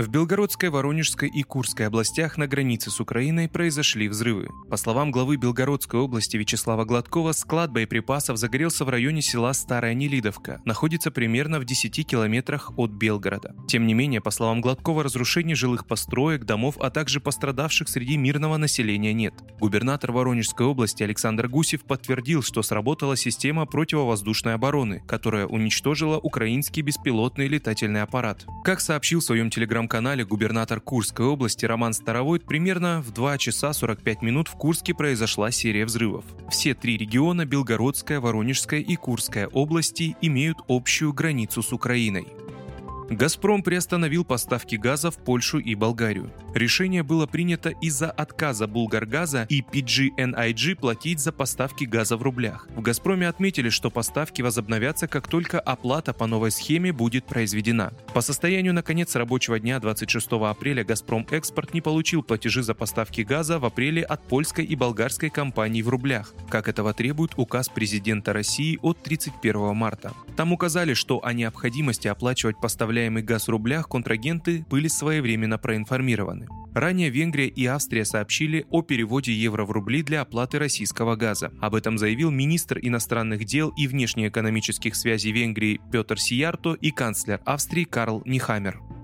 [0.00, 4.48] В Белгородской, Воронежской и Курской областях на границе с Украиной произошли взрывы.
[4.70, 10.62] По словам главы Белгородской области Вячеслава Гладкова, склад боеприпасов загорелся в районе села Старая Нелидовка,
[10.64, 13.54] находится примерно в 10 километрах от Белгорода.
[13.68, 18.56] Тем не менее, по словам Гладкова, разрушений жилых построек, домов, а также пострадавших среди мирного
[18.56, 19.34] населения нет.
[19.60, 27.48] Губернатор Воронежской области Александр Гусев подтвердил, что сработала система противовоздушной обороны, которая уничтожила украинский беспилотный
[27.48, 28.46] летательный аппарат.
[28.64, 33.72] Как сообщил в своем телеграм телеграм-канале губернатор Курской области Роман Старовойт примерно в 2 часа
[33.72, 36.24] 45 минут в Курске произошла серия взрывов.
[36.48, 42.28] Все три региона– Белгородская, Воронежская и Курская области– имеют общую границу с Украиной.
[43.10, 46.30] «Газпром» приостановил поставки газа в Польшу и Болгарию.
[46.54, 52.68] Решение было принято из-за отказа Булгаргаза и PGNIG платить за поставки газа в рублях.
[52.76, 57.92] В «Газпроме» отметили, что поставки возобновятся, как только оплата по новой схеме будет произведена.
[58.14, 63.22] По состоянию на конец рабочего дня 26 апреля «Газпром Экспорт» не получил платежи за поставки
[63.22, 68.32] газа в апреле от польской и болгарской компаний в рублях, как этого требует указ президента
[68.32, 70.12] России от 31 марта.
[70.36, 72.60] Там указали, что о необходимости оплачивать
[73.00, 76.48] поставляемый газ в рублях контрагенты были своевременно проинформированы.
[76.74, 81.50] Ранее Венгрия и Австрия сообщили о переводе евро в рубли для оплаты российского газа.
[81.60, 87.84] Об этом заявил министр иностранных дел и внешнеэкономических связей Венгрии Петр Сиярто и канцлер Австрии
[87.84, 88.99] Карл Нихамер.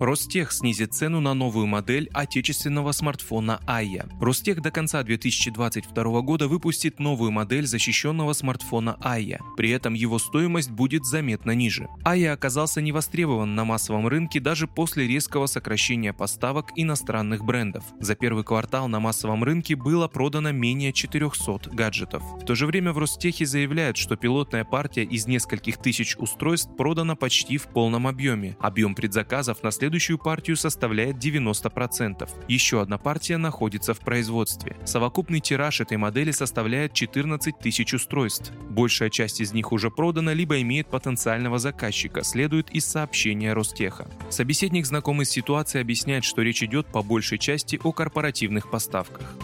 [0.00, 4.10] Ростех снизит цену на новую модель отечественного смартфона Aya.
[4.18, 9.40] Ростех до конца 2022 года выпустит новую модель защищенного смартфона Aya.
[9.58, 11.86] При этом его стоимость будет заметно ниже.
[12.02, 17.84] Aya оказался невостребован на массовом рынке даже после резкого сокращения поставок иностранных брендов.
[18.00, 22.22] За первый квартал на массовом рынке было продано менее 400 гаджетов.
[22.40, 27.16] В то же время в Ростехе заявляют, что пилотная партия из нескольких тысяч устройств продана
[27.16, 28.56] почти в полном объеме.
[28.60, 32.28] Объем предзаказов на следующий следующую партию составляет 90%.
[32.46, 34.76] Еще одна партия находится в производстве.
[34.84, 38.52] Совокупный тираж этой модели составляет 14 тысяч устройств.
[38.68, 44.08] Большая часть из них уже продана, либо имеет потенциального заказчика, следует из сообщения Ростеха.
[44.28, 49.34] Собеседник, знакомый с ситуацией, объясняет, что речь идет по большей части о корпоративных поставках.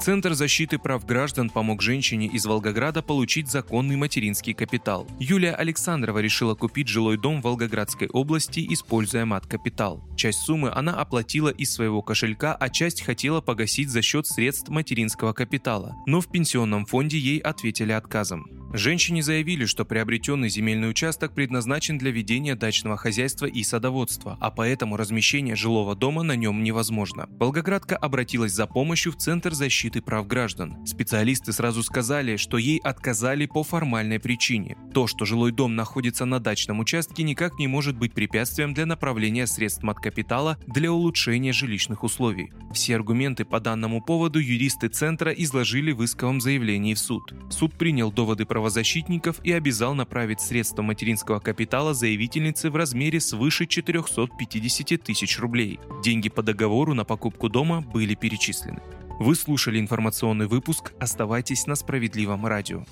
[0.00, 5.08] Центр защиты прав граждан помог женщине из Волгограда получить законный материнский капитал.
[5.18, 10.04] Юлия Александрова решила купить жилой дом в Волгоградской области, используя мат-капитал.
[10.16, 15.32] Часть суммы она оплатила из своего кошелька, а часть хотела погасить за счет средств материнского
[15.32, 15.96] капитала.
[16.06, 18.57] Но в пенсионном фонде ей ответили отказом.
[18.72, 24.98] Женщине заявили, что приобретенный земельный участок предназначен для ведения дачного хозяйства и садоводства, а поэтому
[24.98, 27.26] размещение жилого дома на нем невозможно.
[27.30, 30.86] Волгоградка обратилась за помощью в Центр защиты прав граждан.
[30.86, 34.76] Специалисты сразу сказали, что ей отказали по формальной причине.
[34.92, 39.46] То, что жилой дом находится на дачном участке, никак не может быть препятствием для направления
[39.46, 42.50] средств маткапитала для улучшения жилищных условий.
[42.72, 47.32] Все аргументы по данному поводу юристы Центра изложили в исковом заявлении в суд.
[47.50, 55.00] Суд принял доводы правозащитников и обязал направить средства материнского капитала заявительницы в размере свыше 450
[55.00, 55.78] тысяч рублей.
[56.02, 58.80] Деньги по договору на покупку дома были перечислены.
[59.20, 60.92] Вы слушали информационный выпуск.
[60.98, 62.84] Оставайтесь на справедливом радио.